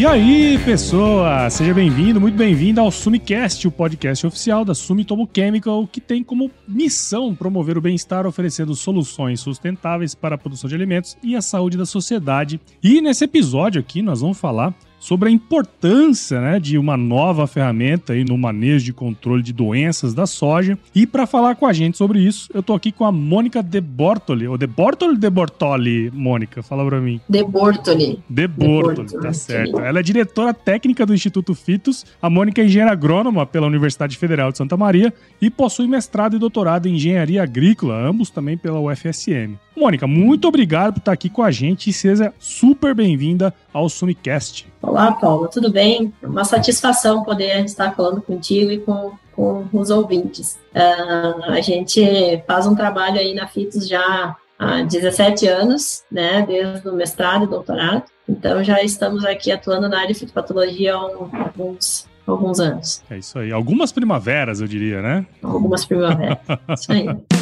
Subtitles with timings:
[0.00, 5.86] E aí, pessoa, seja bem-vindo, muito bem-vindo ao Sumicast, o podcast oficial da Sumitomo Chemical,
[5.86, 11.18] que tem como missão promover o bem-estar oferecendo soluções sustentáveis para a produção de alimentos
[11.22, 12.58] e a saúde da sociedade.
[12.82, 18.12] E nesse episódio aqui nós vamos falar sobre a importância né, de uma nova ferramenta
[18.12, 20.78] aí no manejo de controle de doenças da soja.
[20.94, 23.80] E para falar com a gente sobre isso, eu tô aqui com a Mônica De
[23.80, 24.46] Bortoli.
[24.46, 26.62] Ou De Bortoli De Bortoli, Mônica?
[26.62, 27.18] Fala para mim.
[27.28, 28.20] De Bortoli.
[28.28, 29.80] De Bortoli, De tá certo.
[29.80, 32.04] Ela é diretora técnica do Instituto Fitos.
[32.20, 36.38] A Mônica é engenheira agrônoma pela Universidade Federal de Santa Maria e possui mestrado e
[36.38, 39.56] doutorado em engenharia agrícola, ambos também pela UFSM.
[39.76, 44.66] Mônica, muito obrigado por estar aqui com a gente e seja super bem-vinda ao Sumicast.
[44.82, 46.12] Olá, Paula, tudo bem?
[46.22, 50.58] Uma satisfação poder estar falando contigo e com, com os ouvintes.
[50.74, 56.88] Uh, a gente faz um trabalho aí na FITOS já há 17 anos, né, desde
[56.88, 58.04] o mestrado e doutorado.
[58.28, 63.02] Então já estamos aqui atuando na área de fitopatologia há alguns alguns anos.
[63.10, 63.50] É isso aí.
[63.50, 65.26] Algumas primaveras, eu diria, né?
[65.42, 66.38] Algumas primaveras.
[66.78, 67.06] isso aí.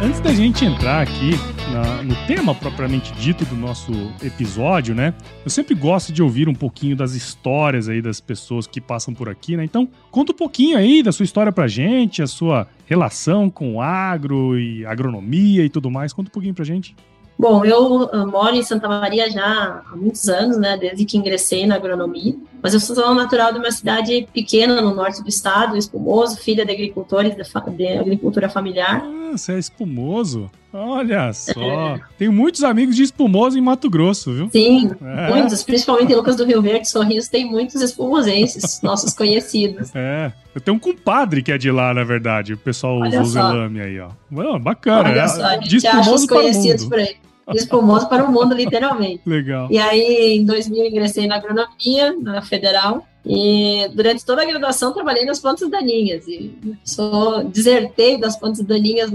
[0.00, 1.32] antes da gente entrar aqui
[1.72, 5.14] na, no tema propriamente dito do nosso episódio, né?
[5.44, 9.28] Eu sempre gosto de ouvir um pouquinho das histórias aí das pessoas que passam por
[9.28, 9.64] aqui, né?
[9.64, 14.58] Então, conta um pouquinho aí da sua história pra gente, a sua relação com agro
[14.58, 16.12] e agronomia e tudo mais.
[16.12, 16.94] Conta um pouquinho pra gente.
[17.38, 21.66] Bom, eu, eu moro em Santa Maria já há muitos anos, né, desde que ingressei
[21.66, 26.38] na agronomia, mas eu sou natural de uma cidade pequena no norte do estado, Espumoso,
[26.38, 29.02] filha de agricultores de, agricultura familiar.
[29.04, 30.50] Ah, você é espumoso?
[30.72, 31.52] Olha só.
[31.60, 32.00] É.
[32.18, 34.48] Tenho muitos amigos de espumoso em Mato Grosso, viu?
[34.50, 35.30] Sim, é.
[35.30, 39.90] muitos, principalmente em Lucas do Rio Verde, Sorriso, tem muitos espumosenses, nossos conhecidos.
[39.94, 40.32] É.
[40.54, 42.54] Eu tenho um compadre que é de lá, na verdade.
[42.54, 44.08] O pessoal usa o zelame aí, ó.
[44.32, 45.10] Well, bacana.
[45.10, 45.28] Olha é.
[45.28, 47.16] só, a gente acha os conhecidos por aí
[47.54, 49.20] espumoso para o mundo, literalmente.
[49.24, 49.68] Legal.
[49.70, 55.24] E aí, em 2000, ingressei na agronomia, na federal, e durante toda a graduação trabalhei
[55.24, 56.26] nas plantas daninhas.
[56.28, 59.10] E sou, desertei das plantas daninhas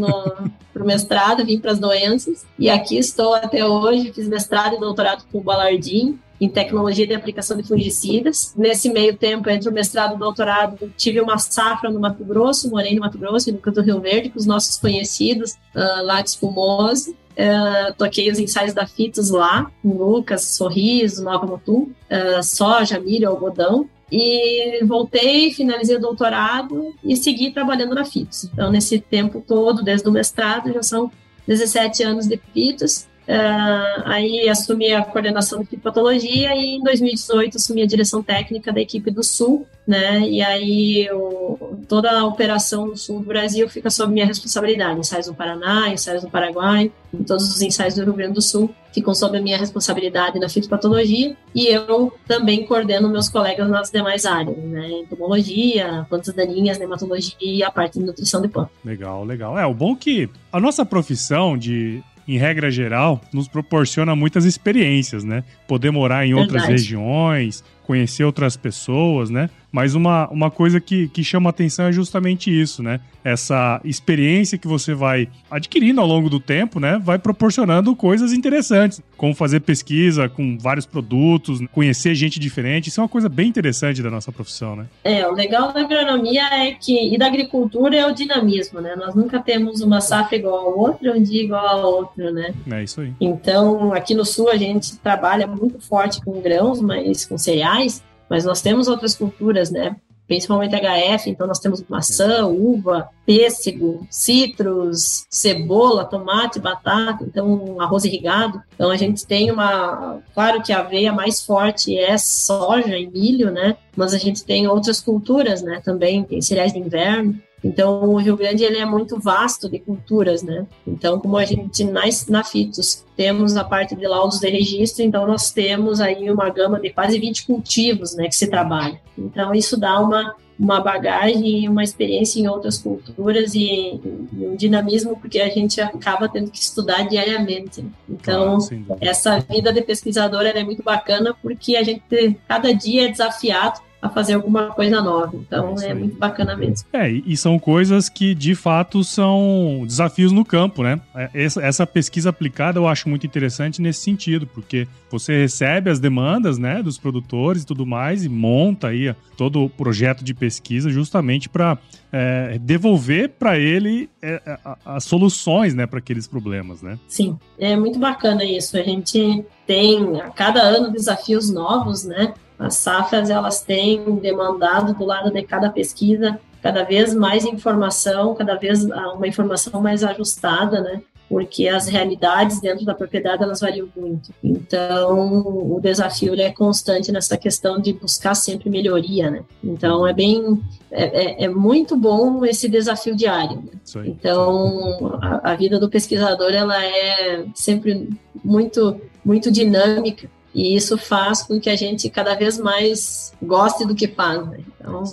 [0.73, 4.79] para o mestrado, vim para as doenças, e aqui estou até hoje, fiz mestrado e
[4.79, 8.53] doutorado com o Balardim, em tecnologia de aplicação de fungicidas.
[8.57, 12.69] Nesse meio tempo, entre o mestrado e o doutorado, tive uma safra no Mato Grosso,
[12.69, 16.33] morei no Mato Grosso, no Canto do Rio Verde, com os nossos conhecidos, uh, Lattes
[16.33, 17.15] Fumoso.
[17.41, 23.29] Uh, toquei os ensaios da Fitos lá, com Lucas, Sorriso, Nova Mutum, uh, soja, milho,
[23.29, 23.89] algodão.
[24.11, 28.43] E voltei, finalizei o doutorado e segui trabalhando na Fitos.
[28.43, 31.09] Então, nesse tempo todo, desde o mestrado, já são
[31.47, 33.07] 17 anos de Fitos.
[33.31, 38.81] Uh, aí assumi a coordenação de fitopatologia e em 2018 assumi a direção técnica da
[38.81, 40.19] equipe do Sul, né?
[40.19, 44.99] E aí o, toda a operação no sul do Brasil fica sob minha responsabilidade.
[44.99, 46.91] Ensaios no Paraná, ensaios no Paraguai,
[47.25, 51.33] todos os ensaios do Rio Grande do Sul ficam sob a minha responsabilidade na fitopatologia
[51.55, 54.89] e eu também coordeno meus colegas nas demais áreas, né?
[54.91, 58.73] Entomologia, plantas daninhas, nematologia e a parte de nutrição de plantas.
[58.83, 59.57] Legal, legal.
[59.57, 64.45] É, o bom é que a nossa profissão de em regra geral, nos proporciona muitas
[64.45, 65.43] experiências, né?
[65.67, 66.71] Poder morar em outras Verdade.
[66.71, 69.49] regiões, conhecer outras pessoas, né?
[69.71, 72.99] Mas uma, uma coisa que, que chama atenção é justamente isso, né?
[73.23, 76.99] Essa experiência que você vai adquirindo ao longo do tempo, né?
[77.01, 82.89] Vai proporcionando coisas interessantes, como fazer pesquisa com vários produtos, conhecer gente diferente.
[82.89, 84.87] Isso é uma coisa bem interessante da nossa profissão, né?
[85.03, 88.95] É, o legal da agronomia é que, e da agricultura é o dinamismo, né?
[88.95, 92.53] Nós nunca temos uma safra igual a outra, um dia igual a outra, né?
[92.69, 93.13] É isso aí.
[93.21, 98.45] Então, aqui no sul a gente trabalha muito forte com grãos, mas com cereais, mas
[98.45, 99.93] nós temos outras culturas, né?
[100.25, 108.61] Principalmente HF, então nós temos maçã, uva, pêssego, citros, cebola, tomate, batata, então arroz irrigado.
[108.73, 113.51] Então a gente tem uma, claro que a aveia mais forte é soja e milho,
[113.51, 113.75] né?
[113.97, 115.81] Mas a gente tem outras culturas, né?
[115.83, 117.37] Também tem cereais de inverno.
[117.63, 120.65] Então, o Rio Grande ele é muito vasto de culturas, né?
[120.85, 125.27] Então, como a gente na, na FITOS temos a parte de laudos de registro, então
[125.27, 128.99] nós temos aí uma gama de quase 20 cultivos, né, que se trabalha.
[129.17, 134.55] Então, isso dá uma uma bagagem e uma experiência em outras culturas e, e, um
[134.55, 137.83] dinamismo porque a gente acaba tendo que estudar diariamente.
[138.07, 138.59] Então,
[138.91, 142.03] ah, essa vida de pesquisador é muito bacana porque a gente
[142.47, 145.31] cada dia é desafiado a fazer alguma coisa nova.
[145.35, 146.87] Então é, é muito bacana mesmo.
[146.91, 150.99] É, e são coisas que de fato são desafios no campo, né?
[151.13, 155.99] É, essa, essa pesquisa aplicada eu acho muito interessante nesse sentido, porque você recebe as
[155.99, 160.89] demandas, né, dos produtores e tudo mais e monta aí todo o projeto de pesquisa
[160.89, 161.77] justamente para
[162.11, 164.41] é, devolver para ele é,
[164.85, 166.97] as soluções, né, para aqueles problemas, né?
[167.07, 168.77] Sim, é muito bacana isso.
[168.77, 172.33] A gente tem a cada ano desafios novos, né?
[172.61, 178.55] As safras elas têm demandado do lado de cada pesquisa cada vez mais informação, cada
[178.55, 181.01] vez uma informação mais ajustada, né?
[181.27, 184.33] Porque as realidades dentro da propriedade elas variam muito.
[184.43, 189.43] Então, o desafio é constante nessa questão de buscar sempre melhoria, né?
[189.63, 190.61] Então, é bem,
[190.91, 193.63] é, é, é muito bom esse desafio diário.
[193.63, 194.03] Né?
[194.05, 198.09] Então, a, a vida do pesquisador ela é sempre
[198.43, 203.95] muito, muito dinâmica e isso faz com que a gente cada vez mais goste do
[203.95, 204.45] que faz.
[204.47, 204.59] Né?
[204.79, 205.03] Então,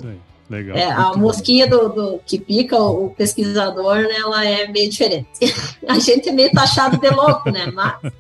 [0.50, 0.76] Legal.
[0.76, 5.29] É, a mosquinha do, do, que pica o pesquisador, né, ela é meio diferente.
[5.87, 7.70] a gente é meio taxado de louco, né?
[7.73, 8.12] Mas...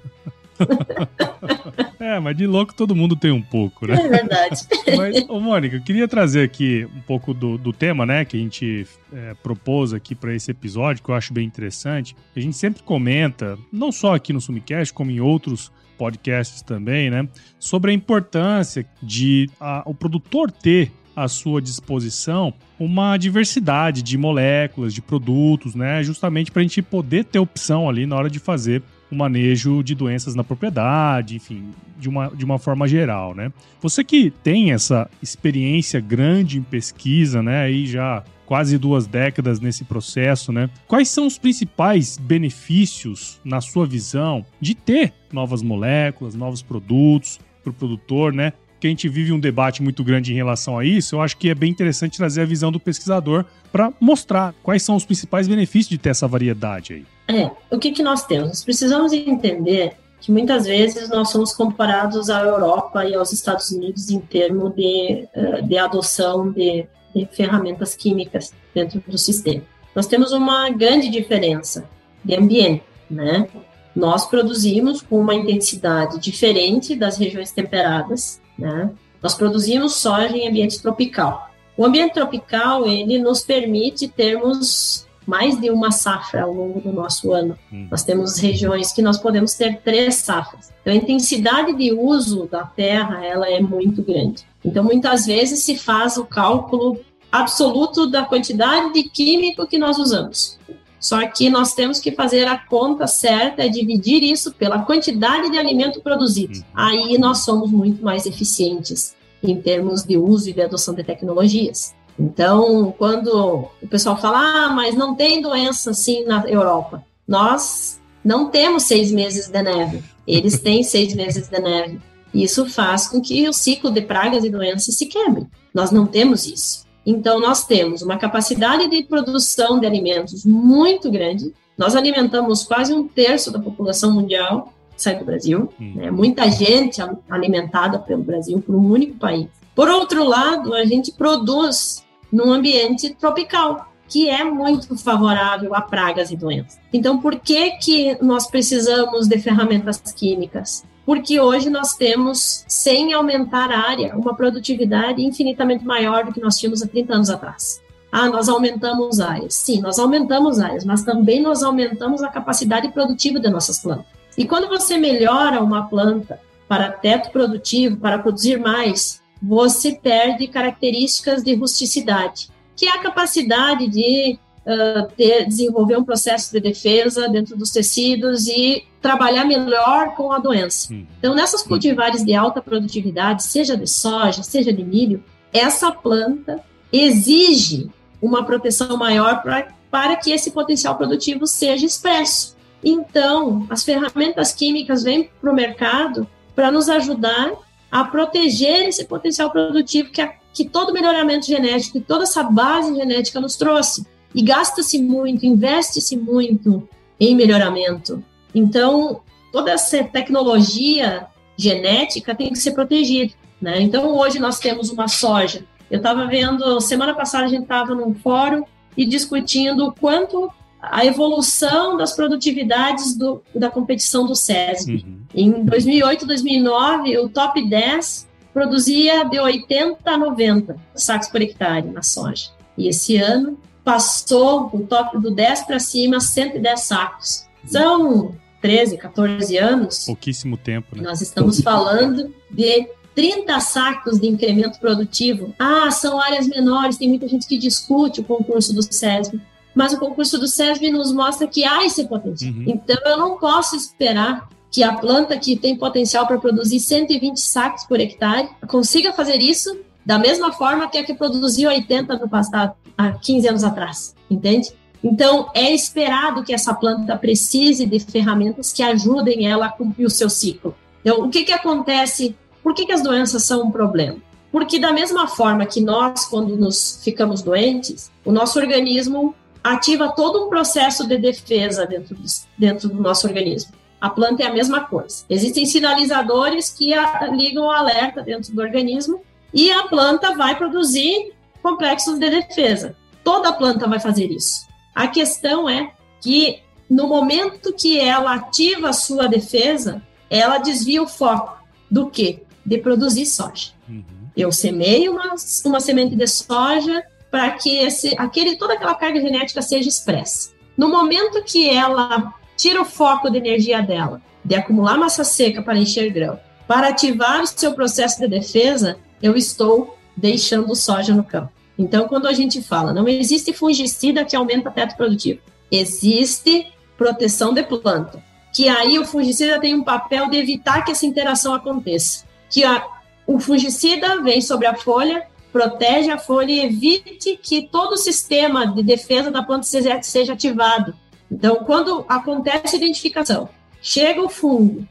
[1.98, 3.94] é, mas de louco todo mundo tem um pouco, né?
[3.94, 4.60] É verdade.
[4.94, 8.40] Mas, ô Mônica, eu queria trazer aqui um pouco do, do tema, né, que a
[8.40, 12.14] gente é, propôs aqui para esse episódio, que eu acho bem interessante.
[12.36, 17.28] A gente sempre comenta, não só aqui no Sumicast, como em outros podcasts também, né?
[17.58, 24.94] Sobre a importância de a, o produtor ter à sua disposição uma diversidade de moléculas,
[24.94, 26.02] de produtos, né?
[26.02, 29.94] Justamente para a gente poder ter opção ali na hora de fazer o manejo de
[29.94, 33.50] doenças na propriedade, enfim, de uma, de uma forma geral, né?
[33.80, 37.62] Você que tem essa experiência grande em pesquisa, né?
[37.62, 40.70] Aí já quase duas décadas nesse processo, né?
[40.86, 47.70] Quais são os principais benefícios, na sua visão, de ter novas moléculas, novos produtos para
[47.70, 48.54] o produtor, né?
[48.80, 51.14] Que a gente vive um debate muito grande em relação a isso.
[51.14, 54.96] Eu acho que é bem interessante trazer a visão do pesquisador para mostrar quais são
[54.96, 57.06] os principais benefícios de ter essa variedade aí.
[57.28, 58.48] É, o que, que nós temos?
[58.48, 59.92] Nós precisamos entender
[60.22, 65.28] que muitas vezes nós somos comparados à Europa e aos Estados Unidos em termos de,
[65.34, 66.88] eh, de adoção de de
[67.26, 69.62] ferramentas químicas dentro do sistema.
[69.94, 71.88] Nós temos uma grande diferença
[72.24, 73.48] de ambiente, né?
[73.94, 78.90] Nós produzimos com uma intensidade diferente das regiões temperadas, né?
[79.22, 81.50] Nós produzimos soja em ambiente tropical.
[81.76, 87.32] O ambiente tropical, ele nos permite termos mais de uma safra ao longo do nosso
[87.32, 87.56] ano.
[87.70, 87.86] Hum.
[87.90, 90.72] Nós temos regiões que nós podemos ter três safras.
[90.80, 94.46] Então, a intensidade de uso da terra, ela é muito grande.
[94.64, 96.98] Então, muitas vezes se faz o cálculo
[97.30, 100.58] absoluto da quantidade de químico que nós usamos.
[101.00, 105.58] Só que nós temos que fazer a conta certa, é dividir isso pela quantidade de
[105.58, 106.58] alimento produzido.
[106.58, 106.64] Uhum.
[106.74, 111.94] Aí nós somos muito mais eficientes em termos de uso e de adoção de tecnologias.
[112.18, 118.48] Então, quando o pessoal fala, ah, mas não tem doença assim na Europa, nós não
[118.48, 122.00] temos seis meses de neve, eles têm seis meses de neve.
[122.34, 125.46] Isso faz com que o ciclo de pragas e doenças se quebre.
[125.72, 126.87] Nós não temos isso.
[127.10, 131.54] Então, nós temos uma capacidade de produção de alimentos muito grande.
[131.76, 135.72] Nós alimentamos quase um terço da população mundial sai do Brasil.
[135.80, 135.92] Hum.
[135.94, 136.10] Né?
[136.10, 137.00] Muita gente
[137.30, 139.46] alimentada pelo Brasil, por um único país.
[139.74, 146.30] Por outro lado, a gente produz num ambiente tropical, que é muito favorável a pragas
[146.30, 146.78] e doenças.
[146.92, 150.84] Então, por que, que nós precisamos de ferramentas químicas?
[151.08, 156.58] Porque hoje nós temos, sem aumentar a área, uma produtividade infinitamente maior do que nós
[156.58, 157.80] tínhamos há 30 anos atrás.
[158.12, 159.54] Ah, nós aumentamos áreas.
[159.54, 164.04] Sim, nós aumentamos áreas, mas também nós aumentamos a capacidade produtiva de nossas plantas.
[164.36, 166.38] E quando você melhora uma planta
[166.68, 173.88] para teto produtivo, para produzir mais, você perde características de rusticidade, que é a capacidade
[173.88, 174.38] de
[174.68, 180.38] uh, ter, desenvolver um processo de defesa dentro dos tecidos e trabalhar melhor com a
[180.38, 180.92] doença.
[180.92, 181.06] Hum.
[181.18, 181.68] Então, nessas hum.
[181.68, 186.60] cultivares de alta produtividade, seja de soja, seja de milho, essa planta
[186.92, 192.56] exige uma proteção maior pra, para que esse potencial produtivo seja expresso.
[192.84, 197.52] Então, as ferramentas químicas vêm para o mercado para nos ajudar
[197.90, 202.94] a proteger esse potencial produtivo que, a, que todo melhoramento genético e toda essa base
[202.94, 204.06] genética nos trouxe.
[204.34, 208.22] E gasta-se muito, investe-se muito em melhoramento.
[208.54, 209.20] Então,
[209.52, 213.32] toda essa tecnologia genética tem que ser protegida.
[213.60, 213.80] Né?
[213.82, 215.64] Então, hoje nós temos uma soja.
[215.90, 218.64] Eu estava vendo, semana passada a gente estava num fórum
[218.96, 225.04] e discutindo o quanto a evolução das produtividades do, da competição do SESB.
[225.04, 225.18] Uhum.
[225.34, 232.02] Em 2008, 2009, o top 10 produzia de 80 a 90 sacos por hectare na
[232.02, 232.50] soja.
[232.76, 233.58] E esse ano
[233.88, 237.46] passou o top do 10 para cima, 110 sacos.
[237.64, 240.04] São 13, 14 anos.
[240.04, 241.02] Pouquíssimo tempo, né?
[241.02, 245.54] Nós estamos falando de 30 sacos de incremento produtivo.
[245.58, 249.40] Ah, são áreas menores, tem muita gente que discute o concurso do SESB,
[249.74, 252.52] mas o concurso do SESB nos mostra que há esse potencial.
[252.52, 252.64] Uhum.
[252.66, 257.84] Então, eu não posso esperar que a planta que tem potencial para produzir 120 sacos
[257.84, 262.72] por hectare consiga fazer isso da mesma forma que a que produziu 80 no passado,
[262.96, 264.72] há 15 anos atrás, entende?
[265.04, 270.10] Então, é esperado que essa planta precise de ferramentas que ajudem ela a cumprir o
[270.10, 270.74] seu ciclo.
[271.02, 272.34] Então, o que, que acontece?
[272.62, 274.16] Por que, que as doenças são um problema?
[274.50, 280.46] Porque, da mesma forma que nós, quando nos ficamos doentes, o nosso organismo ativa todo
[280.46, 282.24] um processo de defesa dentro do,
[282.56, 283.72] dentro do nosso organismo.
[284.00, 285.26] A planta é a mesma coisa.
[285.28, 289.20] Existem sinalizadores que a, ligam o alerta dentro do organismo
[289.52, 292.96] e a planta vai produzir complexos de defesa.
[293.24, 294.66] Toda planta vai fazer isso.
[294.94, 301.06] A questão é que no momento que ela ativa a sua defesa, ela desvia o
[301.06, 301.58] foco
[301.90, 302.42] do que?
[302.64, 303.72] De produzir soja.
[303.88, 304.04] Uhum.
[304.36, 309.60] Eu semeio uma, uma semente de soja para que esse, aquele, toda aquela carga genética
[309.60, 310.50] seja expressa.
[310.76, 315.78] No momento que ela tira o foco de energia dela, de acumular massa seca para
[315.78, 321.52] encher grão, para ativar o seu processo de defesa, eu estou deixando soja no campo.
[321.78, 327.62] Então, quando a gente fala, não existe fungicida que aumenta teto produtivo, existe proteção de
[327.62, 328.22] planta,
[328.52, 332.84] que aí o fungicida tem um papel de evitar que essa interação aconteça, que a,
[333.26, 338.66] o fungicida vem sobre a folha, protege a folha e evite que todo o sistema
[338.66, 339.66] de defesa da planta
[340.02, 340.94] seja ativado.
[341.30, 343.48] Então, quando acontece a identificação,
[343.80, 344.86] chega o fungo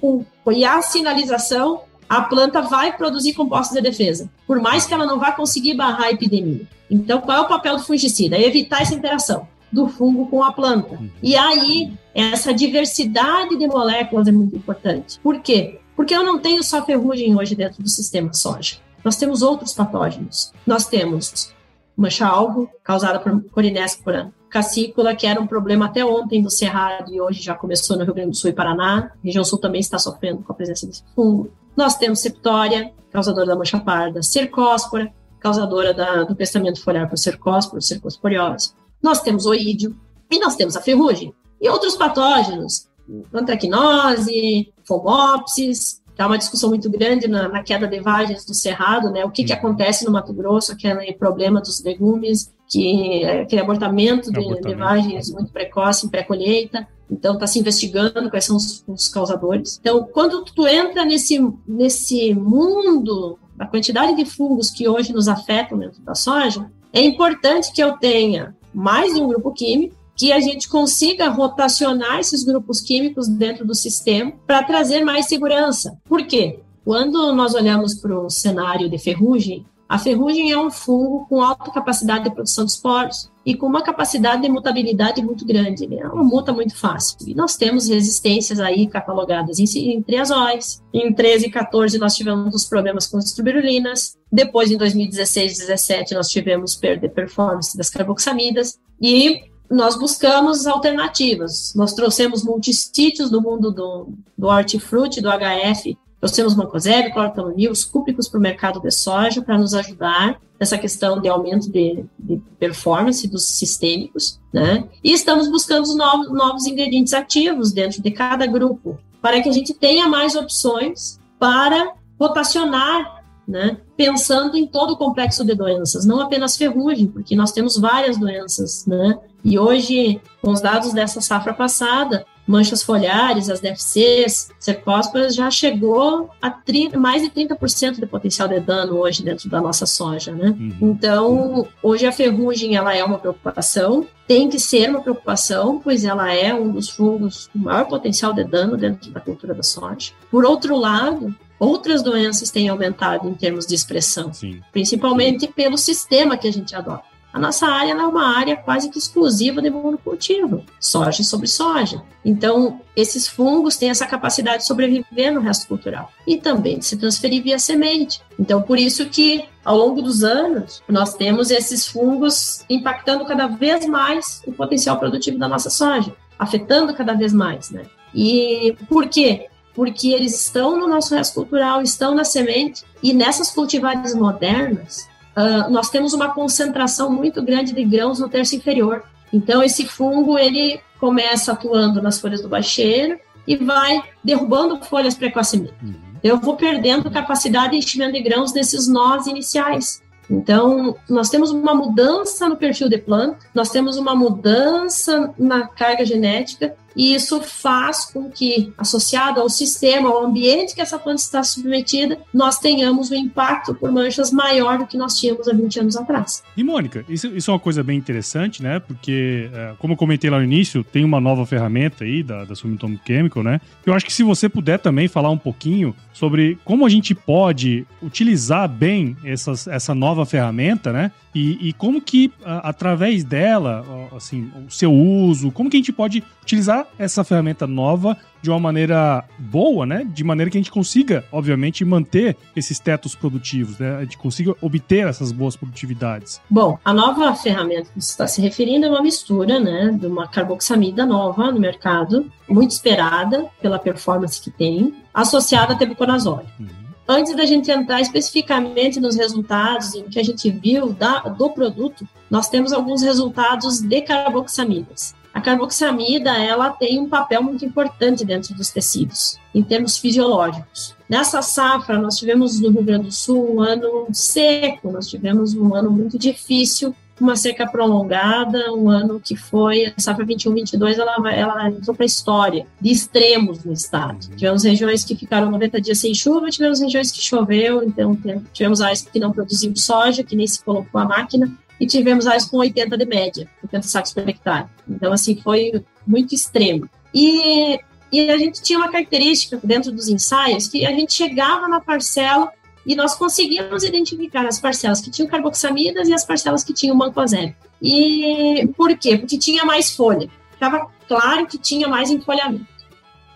[0.00, 5.06] o, e a sinalização, a planta vai produzir compostos de defesa, por mais que ela
[5.06, 6.66] não vá conseguir barrar a epidemia.
[6.90, 8.36] Então, qual é o papel do fungicida?
[8.36, 10.98] É evitar essa interação do fungo com a planta.
[11.22, 15.18] E aí, essa diversidade de moléculas é muito importante.
[15.20, 15.80] Por quê?
[15.96, 18.76] Porque eu não tenho só ferrugem hoje dentro do sistema soja.
[19.02, 20.52] Nós temos outros patógenos.
[20.66, 21.52] Nós temos
[21.96, 27.42] mancha-alvo, causada por Corinescura cassícula, que era um problema até ontem do Cerrado e hoje
[27.42, 29.10] já começou no Rio Grande do Sul e Paraná.
[29.14, 31.50] A região sul também está sofrendo com a presença desse fungo.
[31.76, 37.82] Nós temos septória, causadora da mancha parda, cercóspora, causadora da, do crescimento foliar por cercósporo,
[37.82, 38.72] cercosporiose.
[39.02, 39.96] Nós temos oídio
[40.30, 41.34] e nós temos a ferrugem.
[41.60, 42.88] E outros patógenos,
[43.32, 49.24] antracnose, fomopsis, Está uma discussão muito grande na, na, queda de vagens do cerrado, né?
[49.24, 54.32] O que, que acontece no Mato Grosso, aquele problema dos legumes, que é aquele abortamento
[54.32, 54.78] de, abortamento.
[54.78, 56.88] vagens muito precoce em pré-colheita.
[57.10, 59.78] Então, está se investigando quais são os, os, causadores.
[59.78, 61.38] Então, quando tu entra nesse,
[61.68, 67.70] nesse mundo da quantidade de fungos que hoje nos afetam dentro da soja, é importante
[67.70, 72.80] que eu tenha mais de um grupo químico, que a gente consiga rotacionar esses grupos
[72.80, 75.98] químicos dentro do sistema para trazer mais segurança.
[76.04, 76.60] Por quê?
[76.84, 81.70] Quando nós olhamos para o cenário de ferrugem, a ferrugem é um fungo com alta
[81.70, 85.86] capacidade de produção de esporos e com uma capacidade de mutabilidade muito grande.
[85.86, 85.96] Né?
[85.96, 87.18] Ela muta muito fácil.
[87.26, 90.82] E nós temos resistências aí catalogadas em, em triazóis.
[90.94, 94.16] Em 13 e 14 nós tivemos os problemas com as tuberulinas.
[94.32, 98.80] Depois, em 2016 e 17, nós tivemos perda de performance das carboxamidas.
[98.98, 101.74] E nós buscamos alternativas.
[101.76, 104.08] Nós trouxemos multistítios do mundo do,
[104.38, 109.58] do hortifruti, do HF, trouxemos mancozeb, clorotamamil, os cúplicos para o mercado de soja para
[109.58, 114.88] nos ajudar nessa questão de aumento de, de, performance dos sistêmicos, né?
[115.02, 119.74] E estamos buscando novos, novos ingredientes ativos dentro de cada grupo, para que a gente
[119.74, 123.78] tenha mais opções para rotacionar né?
[123.96, 128.86] Pensando em todo o complexo de doenças, não apenas ferrugem, porque nós temos várias doenças,
[128.86, 129.18] né?
[129.44, 136.30] E hoje, com os dados dessa safra passada, manchas foliares, as DFCs, cercósporas, já chegou
[136.40, 140.48] a 30, mais de 30% de potencial de dano hoje dentro da nossa soja, né?
[140.48, 140.76] Uhum.
[140.80, 146.32] Então, hoje a ferrugem, ela é uma preocupação, tem que ser uma preocupação, pois ela
[146.32, 150.12] é um dos fungos com maior potencial de dano dentro da cultura da soja.
[150.30, 154.60] Por outro lado, outras doenças têm aumentado em termos de expressão, Sim.
[154.72, 155.52] principalmente Sim.
[155.52, 157.11] pelo sistema que a gente adota.
[157.32, 162.02] A nossa área é uma área quase que exclusiva de monocultivo, soja sobre soja.
[162.24, 166.96] Então, esses fungos têm essa capacidade de sobreviver no resto cultural e também de se
[166.96, 168.20] transferir via semente.
[168.38, 173.86] Então, por isso que ao longo dos anos, nós temos esses fungos impactando cada vez
[173.86, 177.82] mais o potencial produtivo da nossa soja, afetando cada vez mais, né?
[178.14, 179.48] E por quê?
[179.74, 185.70] porque eles estão no nosso resto cultural, estão na semente, e nessas cultivares modernas, uh,
[185.70, 189.02] nós temos uma concentração muito grande de grãos no terço inferior.
[189.32, 195.74] Então, esse fungo, ele começa atuando nas folhas do bacheiro e vai derrubando folhas precocemente.
[195.82, 195.94] Uhum.
[196.22, 200.00] Eu vou perdendo capacidade de enchimento de grãos nesses nós iniciais.
[200.30, 206.06] Então, nós temos uma mudança no perfil de planta, nós temos uma mudança na carga
[206.06, 211.42] genética, e isso faz com que, associado ao sistema, ao ambiente que essa planta está
[211.42, 215.96] submetida, nós tenhamos um impacto por manchas maior do que nós tínhamos há 20 anos
[215.96, 216.42] atrás.
[216.56, 218.78] E, Mônica, isso, isso é uma coisa bem interessante, né?
[218.78, 222.54] Porque, é, como eu comentei lá no início, tem uma nova ferramenta aí da, da
[222.54, 223.60] Sumitomo Chemical, né?
[223.84, 227.86] Eu acho que se você puder também falar um pouquinho sobre como a gente pode
[228.02, 231.10] utilizar bem essas, essa nova ferramenta, né?
[231.34, 233.84] E, e como que, através dela,
[234.14, 238.58] assim, o seu uso, como que a gente pode utilizar essa ferramenta nova de uma
[238.58, 240.04] maneira boa, né?
[240.04, 243.96] De maneira que a gente consiga, obviamente, manter esses tetos produtivos, né?
[243.96, 246.40] A gente consiga obter essas boas produtividades.
[246.50, 249.96] Bom, a nova ferramenta que você está se referindo é uma mistura, né?
[249.98, 256.46] De uma carboxamida nova no mercado, muito esperada pela performance que tem, associada a tebuconazole.
[256.58, 256.82] Uhum.
[257.06, 262.06] Antes da gente entrar especificamente nos resultados em que a gente viu da, do produto,
[262.30, 265.14] nós temos alguns resultados de carboxamidas.
[265.32, 270.94] A carboxamida, ela tem um papel muito importante dentro dos tecidos, em termos fisiológicos.
[271.08, 275.74] Nessa safra, nós tivemos no Rio Grande do Sul um ano seco, nós tivemos um
[275.74, 281.68] ano muito difícil uma seca prolongada, um ano que foi, a safra 21-22, ela, ela
[281.68, 284.26] entrou para a história de extremos no estado.
[284.30, 284.36] Uhum.
[284.36, 288.18] Tivemos regiões que ficaram 90 dias sem chuva, tivemos regiões que choveu, então
[288.52, 291.50] tivemos áreas que não produziam soja, que nem se colocou a máquina,
[291.82, 294.68] e tivemos áreas com 80 de média, 80 sacos por hectare.
[294.88, 296.88] Então, assim, foi muito extremo.
[297.12, 297.76] E,
[298.12, 302.52] e a gente tinha uma característica dentro dos ensaios que a gente chegava na parcela
[302.86, 307.52] e nós conseguimos identificar as parcelas que tinham carboxamidas e as parcelas que tinham mancozeb.
[307.82, 309.18] E por quê?
[309.18, 310.30] Porque tinha mais folha.
[310.52, 312.64] Ficava claro que tinha mais enfolhamento.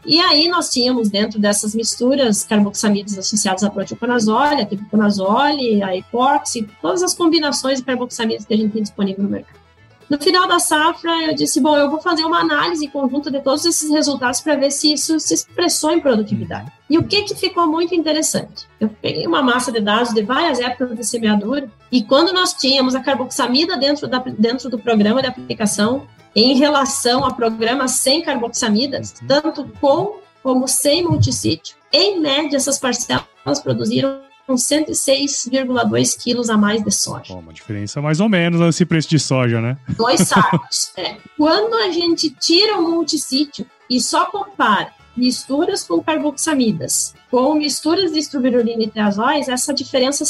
[0.06, 6.68] E aí nós tínhamos dentro dessas misturas carboxamidas associadas a proteoconazole, a tebuconazole, a epoxi,
[6.80, 9.66] todas as combinações de carboxamidas que a gente tem disponível no mercado.
[10.08, 13.64] No final da safra, eu disse: bom, eu vou fazer uma análise conjunta de todos
[13.64, 16.70] esses resultados para ver se isso se expressou em produtividade.
[16.88, 18.68] E o que, que ficou muito interessante?
[18.78, 22.94] Eu peguei uma massa de dados de várias épocas de semeadura, e quando nós tínhamos
[22.94, 29.14] a carboxamida dentro, da, dentro do programa de aplicação, em relação a programas sem carboxamidas,
[29.26, 33.24] tanto com como sem multissítio, em média, essas parcelas
[33.64, 37.34] produziram com 106,2 quilos a mais de soja.
[37.34, 39.76] uma diferença mais ou menos nesse preço de soja, né?
[39.96, 40.92] Dois sacos.
[40.96, 41.16] é.
[41.36, 48.18] Quando a gente tira o multissítio e só compara misturas com carboxamidas com misturas de
[48.18, 50.24] estruvirulina e triazóis, essa diferença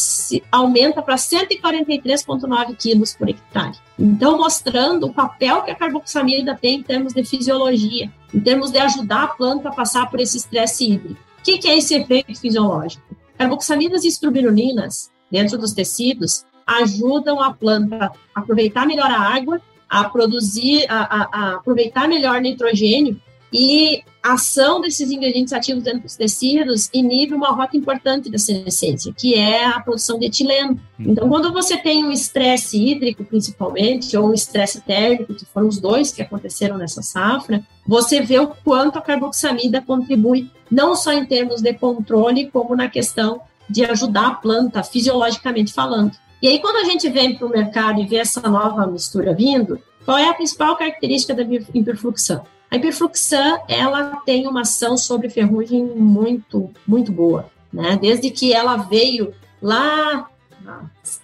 [0.50, 3.76] aumenta para 143,9 quilos por hectare.
[3.98, 8.78] Então, mostrando o papel que a carboxamida tem em termos de fisiologia, em termos de
[8.78, 11.20] ajudar a planta a passar por esse estresse hídrico.
[11.38, 13.04] O que é esse efeito fisiológico?
[13.38, 20.08] Carboxamidas e estrubirulinas dentro dos tecidos ajudam a planta a aproveitar melhor a água, a
[20.08, 23.20] produzir, a, a, a aproveitar melhor nitrogênio
[23.52, 29.14] e a ação desses ingredientes ativos dentro dos tecidos inibe uma rota importante da senescência,
[29.16, 30.80] que é a produção de etileno.
[30.98, 31.12] Uhum.
[31.12, 35.78] Então, quando você tem um estresse hídrico, principalmente, ou um estresse térmico, que foram os
[35.78, 41.24] dois que aconteceram nessa safra, você vê o quanto a carboxamida contribui, não só em
[41.24, 46.12] termos de controle, como na questão de ajudar a planta, fisiologicamente falando.
[46.42, 49.80] E aí, quando a gente vem para o mercado e vê essa nova mistura vindo,
[50.04, 52.44] qual é a principal característica da hiperfluxão?
[52.70, 57.96] A hiperfluxan, ela tem uma ação sobre ferrugem muito, muito boa, né?
[58.00, 60.28] Desde que ela veio lá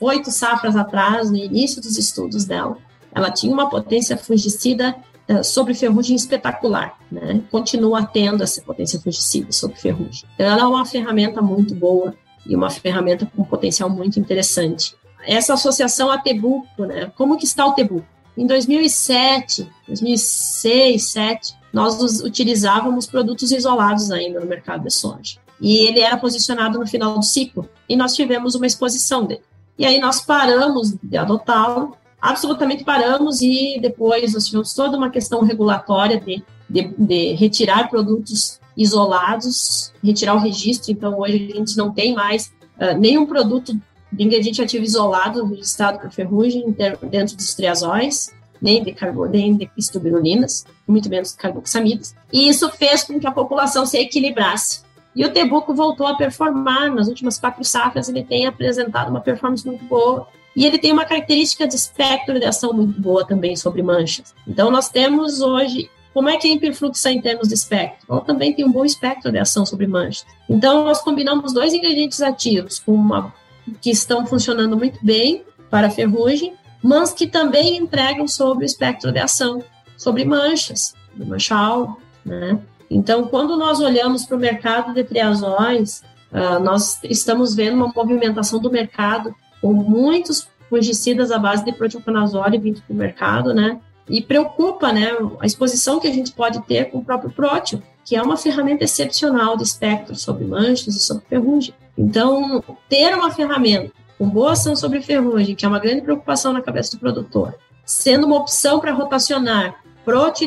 [0.00, 2.76] oito safras atrás, no início dos estudos dela,
[3.14, 4.94] ela tinha uma potência fungicida
[5.28, 7.42] uh, sobre ferrugem espetacular, né?
[7.50, 10.24] Continua tendo essa potência fungicida sobre ferrugem.
[10.35, 12.14] Então, ela é uma ferramenta muito boa
[12.46, 14.94] e uma ferramenta com potencial muito interessante.
[15.24, 17.12] Essa associação a Tebuco, né?
[17.16, 18.07] Como que está o Tebuco?
[18.36, 25.38] Em 2007, 2006, 2007, nós utilizávamos produtos isolados ainda no mercado de soja.
[25.60, 29.42] E ele era posicionado no final do ciclo, e nós tivemos uma exposição dele.
[29.78, 35.42] E aí nós paramos de adotá-lo, absolutamente paramos, e depois nós tivemos toda uma questão
[35.42, 41.92] regulatória de, de, de retirar produtos isolados, retirar o registro, então hoje a gente não
[41.92, 43.78] tem mais uh, nenhum produto
[44.18, 48.31] ingrediente ativo isolado registrado por ferrugem dentro dos triazóis.
[48.61, 52.14] nem de, carbo, nem de istobirulinas, muito menos carboxamidas.
[52.33, 54.83] E isso fez com que a população se equilibrasse.
[55.16, 56.94] E o Tebuco voltou a performar.
[56.94, 60.29] Nas últimas quatro safras, ele tem apresentado uma performance muito boa.
[60.55, 64.35] E ele tem uma característica de espectro de ação muito boa também sobre manchas.
[64.46, 68.07] Então, nós temos hoje como é que a hiperfluxa em termos de espectro?
[68.09, 70.27] Ela também tem um bom espectro de ação sobre manchas.
[70.48, 73.33] Então, nós combinamos dois ingredientes ativos com uma,
[73.81, 79.12] que estão funcionando muito bem para a ferrugem, mas que também entregam sobre o espectro
[79.12, 79.62] de ação,
[79.96, 82.59] sobre manchas, de mancha alvo, né?
[82.90, 88.59] Então, quando nós olhamos para o mercado de triazóis, uh, nós estamos vendo uma movimentação
[88.59, 93.79] do mercado com muitos fungicidas à base de proteoconazole vindo para o mercado, né?
[94.09, 98.16] E preocupa, né, a exposição que a gente pode ter com o próprio próteo, que
[98.16, 101.74] é uma ferramenta excepcional de espectro sobre manchas e sobre ferrugem.
[101.96, 106.62] Então, ter uma ferramenta com boa ação sobre ferrugem, que é uma grande preocupação na
[106.62, 109.82] cabeça do produtor, sendo uma opção para rotacionar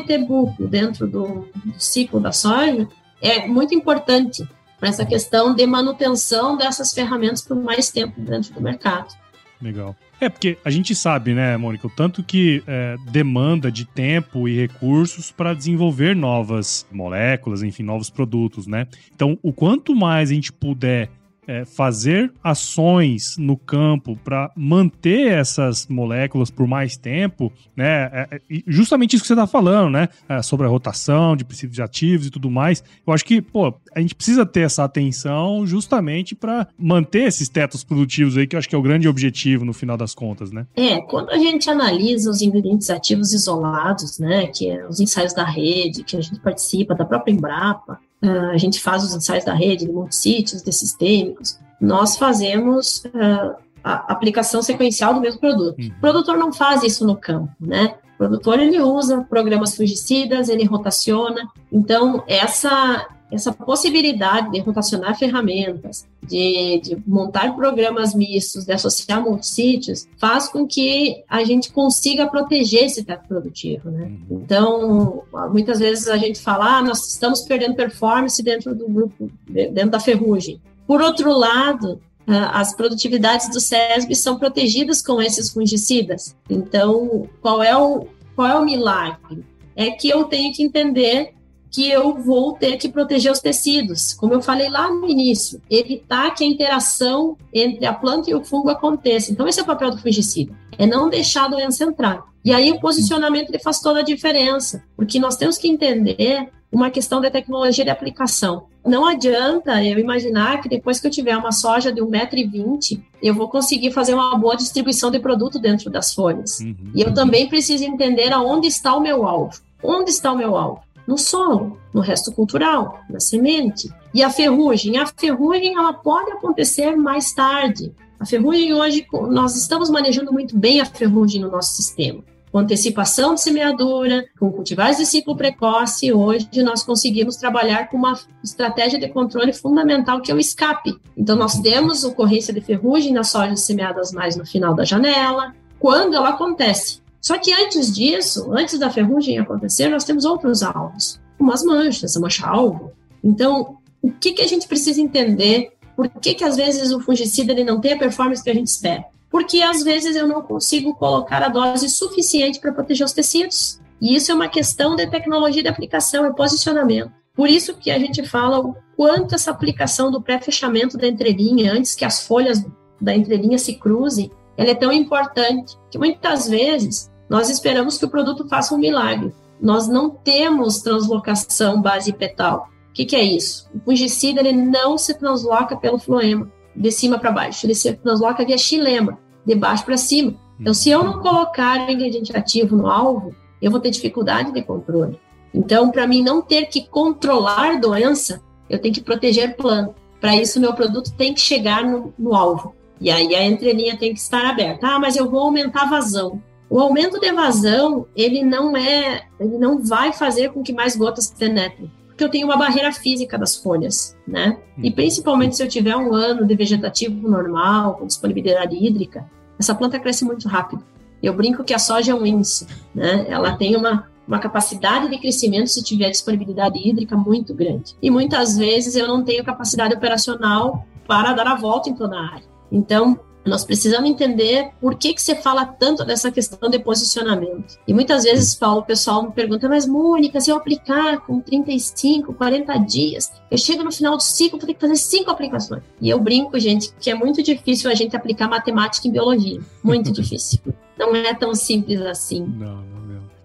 [0.06, 2.88] tebuco dentro do, do ciclo da soja,
[3.20, 4.46] é muito importante
[4.78, 9.14] para essa questão de manutenção dessas ferramentas por mais tempo dentro do mercado.
[9.60, 9.96] Legal.
[10.20, 14.56] É, porque a gente sabe, né, Mônica, o tanto que é, demanda de tempo e
[14.56, 18.86] recursos para desenvolver novas moléculas, enfim, novos produtos, né?
[19.14, 21.10] Então, o quanto mais a gente puder
[21.46, 28.10] é, fazer ações no campo para manter essas moléculas por mais tempo, né?
[28.12, 30.08] É, é justamente isso que você está falando, né?
[30.28, 32.82] É, sobre a rotação de princípios ativos e tudo mais.
[33.06, 37.84] Eu acho que, pô, a gente precisa ter essa atenção justamente para manter esses tetos
[37.84, 40.66] produtivos aí, que eu acho que é o grande objetivo no final das contas, né?
[40.74, 44.46] É, quando a gente analisa os ingredientes ativos isolados, né?
[44.48, 48.56] Que é os ensaios da rede, que a gente participa, da própria Embrapa, uh, a
[48.56, 54.62] gente faz os ensaios da rede, de multissítios, de sistêmicos, nós fazemos uh, a aplicação
[54.62, 55.78] sequencial do mesmo produto.
[55.78, 55.88] Uhum.
[55.88, 57.94] O produtor não faz isso no campo, né?
[58.16, 61.48] O produtor ele usa programas fungicidas, ele rotaciona.
[61.70, 70.06] Então essa essa possibilidade de rotacionar ferramentas, de, de, montar programas mistos, de associar multissítios,
[70.16, 74.12] faz com que a gente consiga proteger esse teto produtivo, né?
[74.30, 74.42] Uhum.
[74.42, 79.90] Então, muitas vezes a gente fala, ah, nós estamos perdendo performance dentro do grupo, dentro
[79.90, 80.60] da ferrugem.
[80.86, 86.34] Por outro lado, as produtividades do SESB são protegidas com esses fungicidas.
[86.50, 89.44] Então, qual é o, qual é o milagre?
[89.74, 91.34] É que eu tenho que entender
[91.70, 94.14] que eu vou ter que proteger os tecidos.
[94.14, 98.44] Como eu falei lá no início, evitar que a interação entre a planta e o
[98.44, 99.30] fungo aconteça.
[99.30, 102.24] Então, esse é o papel do fungicida, é não deixar a doença entrar.
[102.44, 106.90] E aí o posicionamento ele faz toda a diferença, porque nós temos que entender uma
[106.90, 108.66] questão de tecnologia de aplicação.
[108.84, 113.48] Não adianta eu imaginar que depois que eu tiver uma soja de 1,20m, eu vou
[113.48, 116.60] conseguir fazer uma boa distribuição de produto dentro das folhas.
[116.60, 116.92] Uhum.
[116.94, 119.60] E eu também preciso entender aonde está o meu alvo.
[119.82, 120.86] Onde está o meu alvo?
[121.06, 123.88] no solo, no resto cultural, na semente.
[124.12, 124.98] E a ferrugem?
[124.98, 127.92] A ferrugem ela pode acontecer mais tarde.
[128.18, 132.24] A ferrugem hoje, nós estamos manejando muito bem a ferrugem no nosso sistema.
[132.56, 138.18] Com antecipação de semeadura, com cultivares de ciclo precoce, hoje nós conseguimos trabalhar com uma
[138.42, 140.96] estratégia de controle fundamental que é o escape.
[141.14, 146.14] Então, nós temos ocorrência de ferrugem nas sojas semeadas mais no final da janela, quando
[146.14, 147.02] ela acontece.
[147.20, 152.16] Só que antes disso, antes da ferrugem acontecer, nós temos outros alvos, como as manchas,
[152.16, 152.90] a mancha-alvo.
[153.22, 155.74] Então, o que, que a gente precisa entender?
[155.94, 158.68] Por que, que às vezes o fungicida ele não tem a performance que a gente
[158.68, 159.04] espera?
[159.36, 163.78] Porque às vezes eu não consigo colocar a dose suficiente para proteger os tecidos.
[164.00, 167.12] E isso é uma questão de tecnologia de aplicação, é posicionamento.
[167.34, 171.94] Por isso que a gente fala o quanto essa aplicação do pré-fechamento da entrelinha, antes
[171.94, 172.64] que as folhas
[172.98, 178.10] da entrelinha se cruzem, ela é tão importante que muitas vezes nós esperamos que o
[178.10, 179.34] produto faça um milagre.
[179.60, 182.70] Nós não temos translocação base petal.
[182.88, 183.68] O que, que é isso?
[183.74, 187.66] O fungicida ele não se transloca pelo floema, de cima para baixo.
[187.66, 190.34] Ele se transloca via xilema, de baixo para cima.
[190.58, 194.62] Então, se eu não colocar o ingrediente ativo no alvo, eu vou ter dificuldade de
[194.62, 195.18] controle.
[195.54, 199.94] Então, para mim não ter que controlar doença, eu tenho que proteger planta.
[200.20, 202.74] Para isso, meu produto tem que chegar no, no alvo.
[203.00, 204.86] E aí a entrelinha tem que estar aberta.
[204.86, 206.42] Ah, mas eu vou aumentar a vazão.
[206.68, 211.32] O aumento de vazão, ele não é, ele não vai fazer com que mais gotas
[211.32, 214.58] penetrem, porque eu tenho uma barreira física das folhas, né?
[214.76, 214.94] E uhum.
[214.94, 220.24] principalmente se eu tiver um ano de vegetativo normal, com disponibilidade hídrica, essa planta cresce
[220.24, 220.84] muito rápido.
[221.22, 223.26] Eu brinco que a soja é um índice, né?
[223.28, 227.96] Ela tem uma, uma capacidade de crescimento se tiver disponibilidade hídrica muito grande.
[228.02, 232.22] E muitas vezes eu não tenho capacidade operacional para dar a volta em toda a
[232.22, 232.44] área.
[232.70, 237.78] Então, Nós precisamos entender por que, que você fala tanto dessa questão de posicionamento.
[237.86, 242.34] E muitas vezes, Paulo, o pessoal me pergunta, mas Mônica, se eu aplicar com 35,
[242.34, 245.82] 40 dias, eu chego no final do ciclo, vou ter que fazer cinco aplicações.
[246.00, 249.60] E eu brinco, gente, que é muito difícil a gente aplicar matemática em biologia.
[249.82, 250.60] Muito difícil.
[250.98, 252.40] Não é tão simples assim.
[252.40, 252.95] Não, não.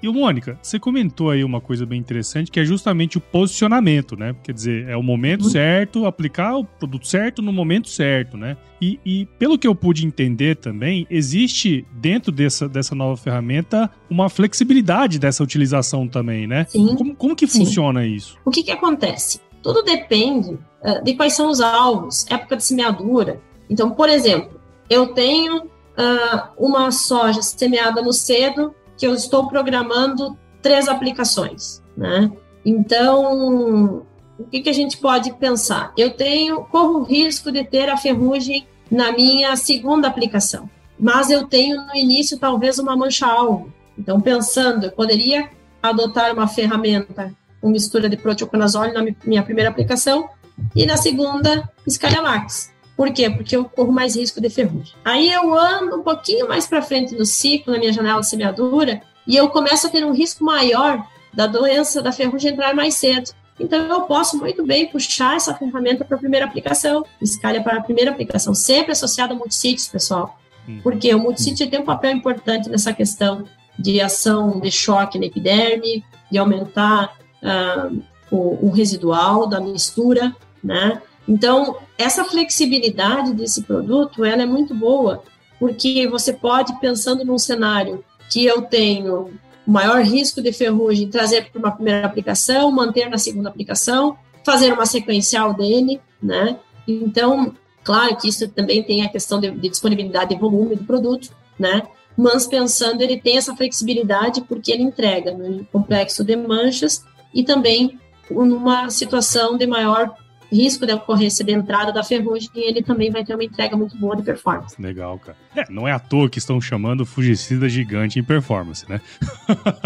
[0.01, 4.15] E o Mônica, você comentou aí uma coisa bem interessante, que é justamente o posicionamento,
[4.17, 4.35] né?
[4.43, 5.49] Quer dizer, é o momento uhum.
[5.51, 8.57] certo, aplicar o produto certo no momento certo, né?
[8.81, 14.27] E, e, pelo que eu pude entender também, existe dentro dessa, dessa nova ferramenta uma
[14.27, 16.65] flexibilidade dessa utilização também, né?
[16.67, 16.95] Sim.
[16.95, 18.15] Como, como que funciona Sim.
[18.15, 18.37] isso?
[18.43, 19.39] O que, que acontece?
[19.61, 23.39] Tudo depende uh, de quais são os alvos, época de semeadura.
[23.69, 24.59] Então, por exemplo,
[24.89, 32.31] eu tenho uh, uma soja semeada no cedo que eu estou programando três aplicações, né?
[32.63, 34.05] Então,
[34.37, 35.91] o que, que a gente pode pensar?
[35.97, 41.47] Eu tenho, corro o risco de ter a ferrugem na minha segunda aplicação, mas eu
[41.47, 43.73] tenho no início talvez uma mancha-alvo.
[43.97, 45.49] Então, pensando, eu poderia
[45.81, 50.29] adotar uma ferramenta com mistura de proteoconazole na minha primeira aplicação
[50.75, 52.71] e na segunda, Scalamax.
[53.01, 53.31] Por quê?
[53.31, 54.93] Porque eu corro mais risco de ferrugem.
[55.03, 59.01] Aí eu ando um pouquinho mais para frente no ciclo, na minha janela de semeadura,
[59.25, 63.31] e eu começo a ter um risco maior da doença da ferrugem entrar mais cedo.
[63.59, 67.81] Então, eu posso muito bem puxar essa ferramenta para a primeira aplicação, escalha para a
[67.81, 70.39] primeira aplicação, sempre associada a multissítios, pessoal.
[70.69, 70.79] Hum.
[70.83, 73.45] Porque o multissítio tem um papel importante nessa questão
[73.79, 81.01] de ação de choque na epiderme, de aumentar uh, o, o, residual da mistura, né?
[81.27, 85.23] Então, essa flexibilidade desse produto, ela é muito boa,
[85.59, 89.31] porque você pode, pensando num cenário que eu tenho
[89.65, 94.85] maior risco de ferrugem, trazer para uma primeira aplicação, manter na segunda aplicação, fazer uma
[94.85, 96.57] sequencial dele, né?
[96.87, 97.53] Então,
[97.83, 101.29] claro que isso também tem a questão de, de disponibilidade e volume do produto,
[101.59, 101.83] né?
[102.17, 107.99] Mas pensando, ele tem essa flexibilidade porque ele entrega no complexo de manchas e também
[108.29, 110.15] numa situação de maior
[110.51, 114.15] risco de ocorrência de entrada da ferrugem, ele também vai ter uma entrega muito boa
[114.15, 114.79] de performance.
[114.81, 115.37] Legal, cara.
[115.55, 119.01] É, não é à toa que estão chamando fungicida gigante em performance, né?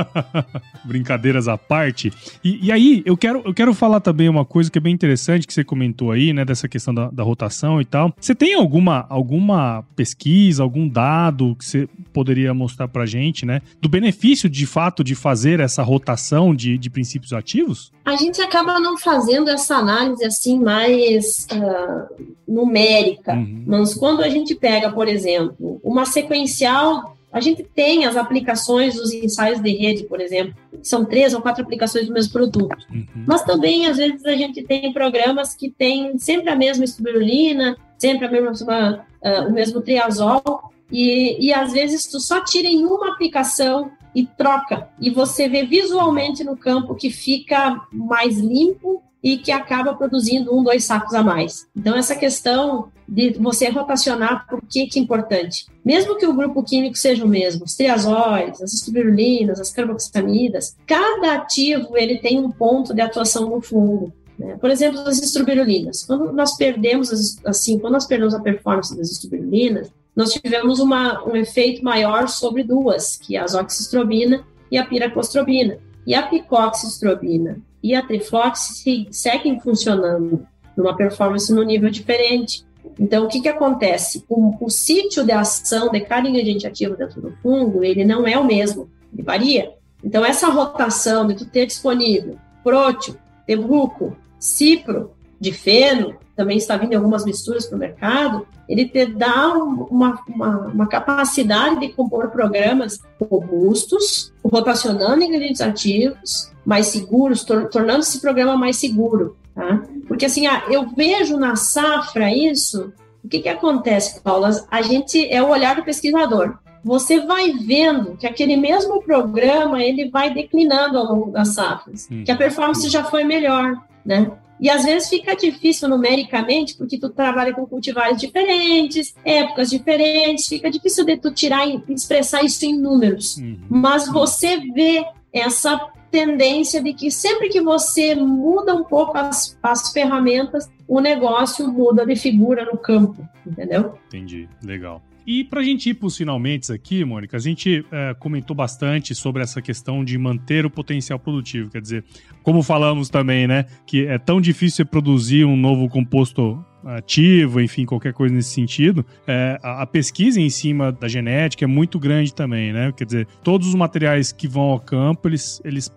[0.83, 2.11] Brincadeiras à parte.
[2.43, 5.47] E, e, aí, eu quero, eu quero falar também uma coisa que é bem interessante
[5.47, 8.13] que você comentou aí, né, dessa questão da, da rotação e tal.
[8.19, 13.89] Você tem alguma, alguma pesquisa, algum dado que você poderia mostrar pra gente, né, do
[13.89, 17.91] benefício de fato de fazer essa rotação de, de princípios ativos?
[18.05, 23.33] A gente acaba não fazendo essa análise assim assim mais uh, numérica.
[23.33, 23.63] Uhum.
[23.67, 29.11] Mas quando a gente pega, por exemplo, uma sequencial, a gente tem as aplicações dos
[29.13, 32.77] ensaios de rede, por exemplo, são três ou quatro aplicações do mesmo produto.
[32.89, 33.25] Uhum.
[33.27, 38.25] Mas também, às vezes, a gente tem programas que têm sempre a mesma espirulina, sempre
[38.25, 43.11] a mesma, uh, o mesmo triazol, e, e às vezes tu só tira em uma
[43.11, 49.51] aplicação e troca, e você vê visualmente no campo que fica mais limpo e que
[49.51, 51.65] acaba produzindo um, dois sacos a mais.
[51.75, 55.65] Então, essa questão de você rotacionar, por que, que é importante?
[55.83, 61.33] Mesmo que o grupo químico seja o mesmo, os triazóis, as estubirulinas, as carboxamidas, cada
[61.33, 64.13] ativo ele tem um ponto de atuação no fungo.
[64.37, 64.57] Né?
[64.61, 66.03] Por exemplo, as estubirulinas.
[66.03, 71.35] Quando nós perdemos, assim, quando nós perdemos a performance das estubirulinas, nós tivemos uma, um
[71.35, 75.79] efeito maior sobre duas, que é a azoxistrobina e a piracostrobina.
[76.05, 80.43] E a picoxistrobina e a Triflox seguem funcionando
[80.75, 82.65] numa performance no nível diferente.
[82.99, 84.25] Então, o que, que acontece?
[84.27, 88.39] O, o sítio de ação de cada ingrediente ativo dentro do fungo, ele não é
[88.39, 89.71] o mesmo, ele varia.
[90.03, 97.23] Então, essa rotação de tu ter disponível próteo, tebuco, cipro, difeno, também está vindo algumas
[97.23, 104.33] misturas para o mercado, ele te dá uma, uma, uma, capacidade de compor programas robustos,
[104.43, 109.37] rotacionando ingredientes ativos, mais seguros, tor tornando esse programa mais seguro.
[109.53, 109.83] Tá?
[110.07, 112.91] Porque assim, ah, eu vejo na safra isso,
[113.23, 114.49] o que, que acontece, Paula?
[114.69, 116.57] A gente é o olhar do pesquisador.
[116.83, 122.31] Você vai vendo que aquele mesmo programa ele vai declinando ao longo das safras, que
[122.31, 123.73] a performance já foi melhor,
[124.05, 124.31] né?
[124.59, 130.69] E às vezes fica difícil numericamente, porque tu trabalha com cultivares diferentes, épocas diferentes, fica
[130.69, 133.37] difícil de tu tirar e expressar isso em números.
[133.37, 133.59] Uhum.
[133.69, 135.77] Mas você vê essa
[136.09, 142.05] tendência de que sempre que você muda um pouco as, as ferramentas, o negócio muda
[142.05, 143.97] de figura no campo, entendeu?
[144.07, 145.01] Entendi, legal.
[145.27, 149.15] E para a gente ir para os finalmente aqui, Mônica, a gente é, comentou bastante
[149.15, 151.71] sobre essa questão de manter o potencial produtivo.
[151.71, 152.03] Quer dizer,
[152.43, 158.13] como falamos também, né, que é tão difícil produzir um novo composto ativo, enfim, qualquer
[158.13, 162.71] coisa nesse sentido, é, a, a, pesquisa em cima da genética é muito grande também,
[162.71, 162.91] né?
[162.95, 165.91] Quer dizer, todos os materiais que vão ao campo, eles, eles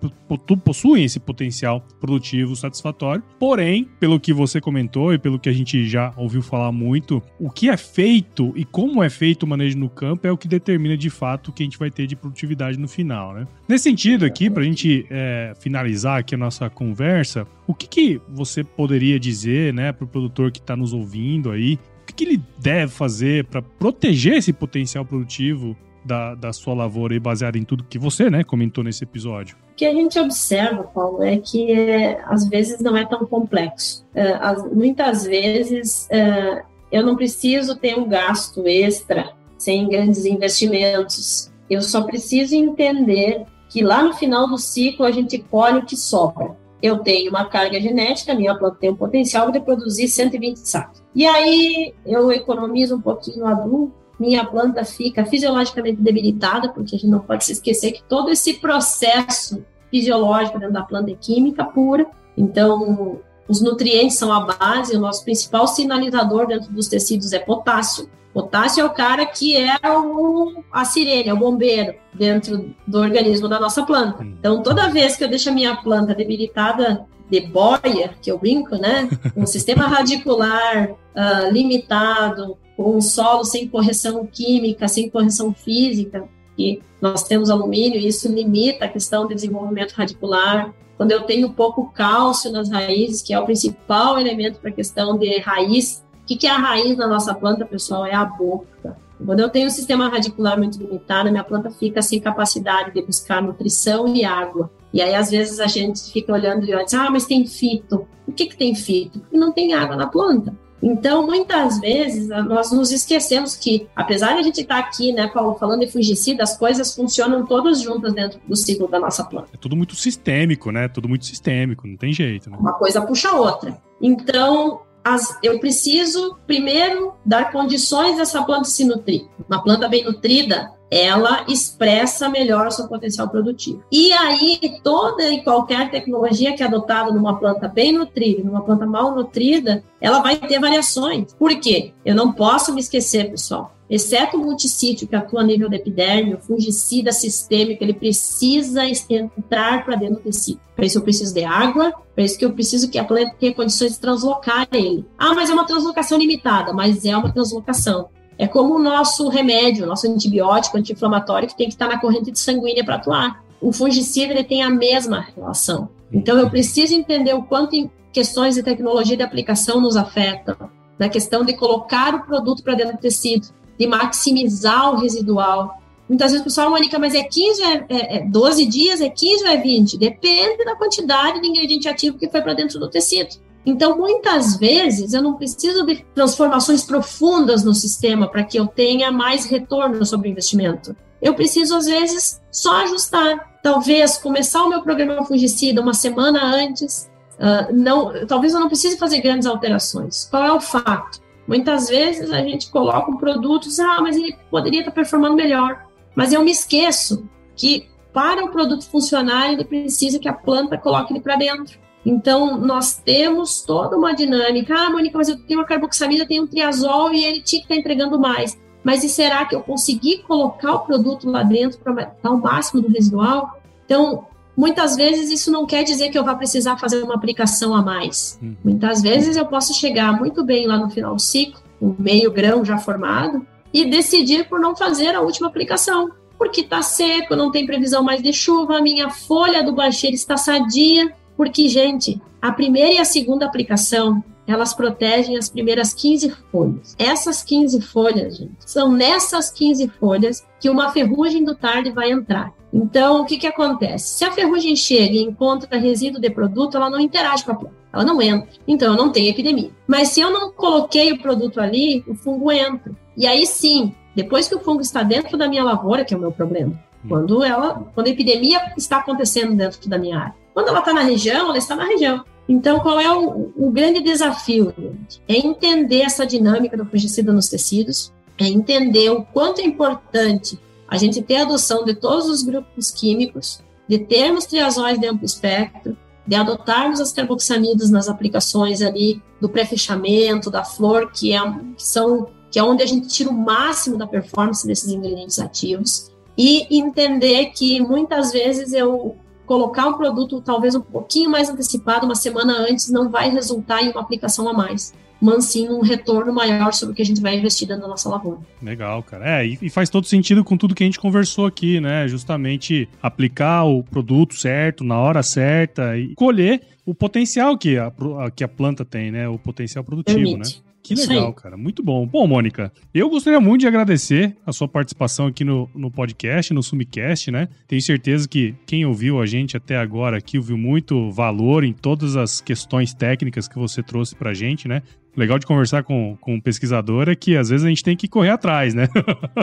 [0.64, 3.22] possuem esse potencial produtivo satisfatório.
[3.38, 7.50] Porém, pelo que você comentou e pelo que a gente já ouviu falar muito, o
[7.50, 10.96] que é feito e como é feito o manejo no campo é o que determina
[10.96, 13.46] de fato o que a gente vai ter de produtividade no final, né?
[13.68, 18.20] Nesse sentido aqui, para a gente é, finalizar aqui a nossa conversa, o que, que
[18.26, 22.24] você poderia dizer, né, para o produtor que está nos ouvindo aí, o que, que
[22.24, 27.64] ele deve fazer para proteger esse potencial produtivo da, da sua lavoura e baseado em
[27.64, 29.54] tudo que você, né, comentou nesse episódio?
[29.72, 34.06] O que a gente observa, Paulo, é que é, às vezes não é tão complexo.
[34.14, 41.52] É, as, muitas vezes é, eu não preciso ter um gasto extra sem grandes investimentos.
[41.68, 45.96] Eu só preciso entender que lá no final do ciclo a gente colhe o que
[45.96, 46.56] sobra.
[46.82, 51.02] Eu tenho uma carga genética, minha planta tem um potencial de produzir 120 sacos.
[51.14, 56.98] E aí eu economizo um pouquinho o adubo, minha planta fica fisiologicamente debilitada, porque a
[56.98, 61.64] gente não pode se esquecer que todo esse processo fisiológico dentro da planta é química
[61.64, 62.06] pura.
[62.36, 68.08] Então, os nutrientes são a base, o nosso principal sinalizador dentro dos tecidos é potássio.
[68.32, 73.48] Potássio é o cara que é o, a sirene, é o bombeiro dentro do organismo
[73.48, 74.22] da nossa planta.
[74.22, 78.76] Então, toda vez que eu deixo a minha planta debilitada de boia, que eu brinco,
[78.76, 79.08] né?
[79.36, 86.80] Um sistema radicular uh, limitado, com um solo sem correção química, sem correção física, e
[87.00, 90.72] nós temos alumínio, e isso limita a questão do desenvolvimento radicular.
[90.96, 95.16] Quando eu tenho pouco cálcio nas raízes, que é o principal elemento para a questão
[95.16, 98.04] de raiz que, que é a raiz da nossa planta, pessoal?
[98.04, 98.96] É a boca.
[99.24, 103.42] Quando eu tenho um sistema radicular muito limitado, minha planta fica sem capacidade de buscar
[103.42, 104.70] nutrição e água.
[104.92, 108.06] E aí, às vezes, a gente fica olhando e diz, ah, mas tem fito.
[108.26, 109.18] O que, que tem fito?
[109.20, 110.54] Porque não tem água na planta.
[110.80, 115.58] Então, muitas vezes, nós nos esquecemos que, apesar de a gente estar aqui, né, Paulo,
[115.58, 119.48] falando de fungicida, as coisas funcionam todas juntas dentro do ciclo da nossa planta.
[119.52, 120.86] É tudo muito sistêmico, né?
[120.86, 122.48] Tudo muito sistêmico, não tem jeito.
[122.48, 122.56] Né?
[122.58, 123.76] Uma coisa puxa a outra.
[124.00, 129.26] Então, as, eu preciso primeiro dar condições dessa planta se nutrir.
[129.48, 133.82] Uma planta bem nutrida, ela expressa melhor seu potencial produtivo.
[133.90, 138.86] E aí, toda e qualquer tecnologia que é adotada numa planta bem nutrida, numa planta
[138.86, 141.32] mal nutrida, ela vai ter variações.
[141.34, 141.92] Por quê?
[142.04, 146.34] Eu não posso me esquecer, pessoal exceto o multissítio, que atua a nível da epiderme,
[146.34, 150.60] o fungicida sistêmico, ele precisa entrar para dentro do tecido.
[150.76, 153.54] Para isso eu preciso de água, para isso que eu preciso que a planta tenha
[153.54, 155.04] condições de translocar ele.
[155.16, 158.10] Ah, mas é uma translocação limitada, mas é uma translocação.
[158.38, 162.84] É como o nosso remédio, nosso antibiótico, anti-inflamatório, que tem que estar na corrente sanguínea
[162.84, 163.44] para atuar.
[163.60, 165.88] O fungicida ele tem a mesma relação.
[166.12, 170.56] Então eu preciso entender o quanto questões de tecnologia de aplicação nos afetam,
[170.98, 173.48] na questão de colocar o produto para dentro do tecido
[173.78, 175.80] de maximizar o residual.
[176.08, 179.44] Muitas vezes o pessoal, Mônica, mas é 15, é, é, é 12 dias, é 15
[179.44, 179.98] ou é 20?
[179.98, 183.36] Depende da quantidade de ingrediente ativo que foi para dentro do tecido.
[183.68, 189.12] Então, muitas vezes, eu não preciso de transformações profundas no sistema para que eu tenha
[189.12, 190.96] mais retorno sobre o investimento.
[191.20, 193.58] Eu preciso, às vezes, só ajustar.
[193.62, 197.10] Talvez começar o meu programa fungicida uma semana antes.
[197.34, 200.26] Uh, não, talvez eu não precise fazer grandes alterações.
[200.30, 201.20] Qual é o fato?
[201.46, 205.36] Muitas vezes a gente coloca um produto e diz, ah, mas ele poderia estar performando
[205.36, 205.84] melhor.
[206.14, 211.12] Mas eu me esqueço que para o produto funcionar, ele precisa que a planta coloque
[211.12, 211.78] ele para dentro.
[212.08, 214.74] Então, nós temos toda uma dinâmica.
[214.74, 217.76] Ah, Mônica, mas eu tenho uma carboxamida, tenho um triazol e ele tinha que estar
[217.76, 218.58] entregando mais.
[218.82, 222.80] Mas e será que eu consegui colocar o produto lá dentro para dar o máximo
[222.80, 223.60] do residual?
[223.84, 224.26] Então,
[224.58, 228.36] Muitas vezes isso não quer dizer que eu vá precisar fazer uma aplicação a mais.
[228.42, 228.56] Hum.
[228.64, 232.64] Muitas vezes eu posso chegar muito bem lá no final do ciclo, um meio grão
[232.64, 236.10] já formado, e decidir por não fazer a última aplicação.
[236.36, 240.36] Porque está seco, não tem previsão mais de chuva, a minha folha do bacheiro está
[240.36, 241.14] sadia.
[241.38, 246.96] Porque, gente, a primeira e a segunda aplicação elas protegem as primeiras 15 folhas.
[246.98, 252.52] Essas 15 folhas, gente, são nessas 15 folhas que uma ferrugem do tarde vai entrar.
[252.72, 254.18] Então, o que, que acontece?
[254.18, 257.76] Se a ferrugem chega e encontra resíduo de produto, ela não interage com a planta,
[257.92, 258.48] ela não entra.
[258.66, 259.70] Então, eu não tenho epidemia.
[259.86, 262.92] Mas se eu não coloquei o produto ali, o fungo entra.
[263.16, 266.20] E aí sim, depois que o fungo está dentro da minha lavoura, que é o
[266.20, 266.87] meu problema.
[267.06, 270.34] Quando ela, quando a epidemia está acontecendo dentro da minha área.
[270.54, 272.24] Quando ela está na região, ela está na região.
[272.48, 274.72] Então, qual é o, o grande desafio?
[274.76, 275.22] Gente?
[275.28, 280.96] É entender essa dinâmica do fungicida nos tecidos, é entender o quanto é importante a
[280.96, 285.96] gente ter a adoção de todos os grupos químicos, de termos triazóis de amplo espectro,
[286.26, 291.40] de adotarmos as carboxamidas nas aplicações ali do pré-fechamento, da flor, que, é,
[291.76, 296.10] que são que é onde a gente tira o máximo da performance desses ingredientes ativos,
[296.38, 302.14] e entender que muitas vezes eu colocar um produto talvez um pouquinho mais antecipado, uma
[302.14, 306.72] semana antes, não vai resultar em uma aplicação a mais mas sim um retorno maior
[306.72, 308.38] sobre o que a gente vai investir dentro da nossa lavoura.
[308.62, 309.42] Legal, cara.
[309.42, 312.06] É, e faz todo sentido com tudo que a gente conversou aqui, né?
[312.06, 317.92] Justamente aplicar o produto certo, na hora certa e colher o potencial que a,
[318.34, 319.28] que a planta tem, né?
[319.28, 320.56] O potencial produtivo, Permite.
[320.58, 320.67] né?
[320.94, 321.56] Que legal, cara.
[321.56, 322.06] Muito bom.
[322.06, 326.62] Bom, Mônica, eu gostaria muito de agradecer a sua participação aqui no, no podcast, no
[326.62, 327.48] Sumicast, né?
[327.66, 332.16] Tenho certeza que quem ouviu a gente até agora aqui ouviu muito valor em todas
[332.16, 334.82] as questões técnicas que você trouxe pra gente, né?
[335.18, 338.06] legal de conversar com, com um pesquisador é que às vezes a gente tem que
[338.06, 338.88] correr atrás, né?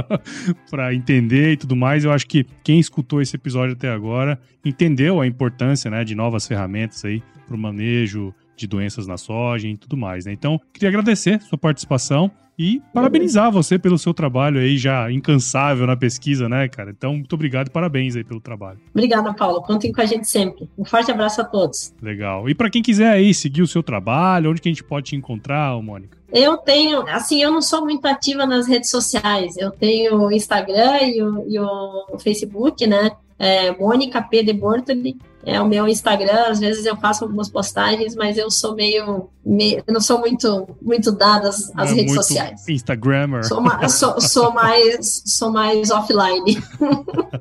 [0.72, 2.06] para entender e tudo mais.
[2.06, 6.48] Eu acho que quem escutou esse episódio até agora entendeu a importância, né, de novas
[6.48, 10.34] ferramentas aí para o manejo de doenças na soja e tudo mais, né?
[10.34, 15.96] Então, queria agradecer sua participação e parabenizar você pelo seu trabalho aí já incansável na
[15.96, 16.92] pesquisa, né, cara?
[16.92, 18.80] Então, muito obrigado e parabéns aí pelo trabalho.
[18.92, 19.62] Obrigada, Paulo.
[19.62, 20.70] Contem com a gente sempre.
[20.78, 21.94] Um forte abraço a todos.
[22.02, 22.50] Legal.
[22.50, 25.16] E para quem quiser aí seguir o seu trabalho, onde que a gente pode te
[25.16, 26.18] encontrar, Mônica?
[26.32, 29.58] Eu tenho, assim, eu não sou muito ativa nas redes sociais.
[29.58, 33.12] Eu tenho o Instagram e o, e o Facebook, né?
[33.38, 34.44] É, Mônica P.
[34.44, 36.46] de Bortoli é o meu Instagram.
[36.48, 40.68] Às vezes eu faço algumas postagens, mas eu sou meio, meio eu não sou muito
[40.82, 42.68] muito dada às, às é redes sociais.
[42.68, 43.46] Instagrammer.
[43.46, 46.62] Sou, sou, sou, mais sou mais offline.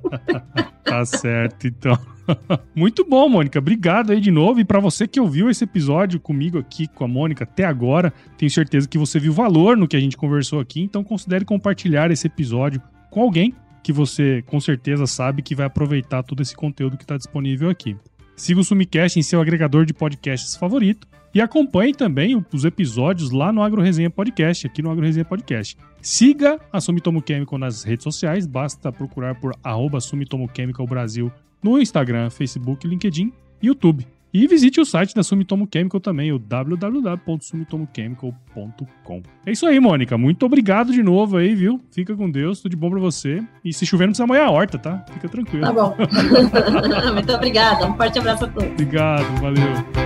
[0.85, 1.99] tá certo, então.
[2.75, 3.59] Muito bom, Mônica.
[3.59, 4.59] Obrigado aí de novo.
[4.59, 8.51] E para você que ouviu esse episódio comigo aqui, com a Mônica, até agora, tenho
[8.51, 10.81] certeza que você viu valor no que a gente conversou aqui.
[10.81, 12.81] Então, considere compartilhar esse episódio
[13.11, 17.19] com alguém que você com certeza sabe que vai aproveitar todo esse conteúdo que está
[17.19, 17.95] disponível aqui.
[18.35, 23.53] Siga o Sumicast em seu agregador de podcasts favorito e acompanhe também os episódios lá
[23.53, 25.77] no Agro Resenha Podcast, aqui no Agro Resenha Podcast.
[26.01, 31.31] Siga a Sumitomo Chemical nas redes sociais, basta procurar por arroba Sumitomo Chemical Brasil
[31.63, 33.33] no Instagram, Facebook, LinkedIn
[33.63, 34.14] e YouTube.
[34.35, 39.23] E visite o site da Sumitomo Chemical também, o www.sumitomochemical.com.
[39.47, 40.19] É isso aí, Mônica.
[40.19, 41.81] Muito obrigado de novo aí, viu?
[41.93, 43.41] Fica com Deus, tudo de bom pra você.
[43.65, 45.05] E se chover, não precisa molhar a horta, tá?
[45.13, 45.65] Fica tranquilo.
[45.65, 45.95] Tá bom.
[47.15, 47.87] Muito obrigada.
[47.87, 48.71] Um forte abraço a todos.
[48.71, 50.04] Obrigado, valeu.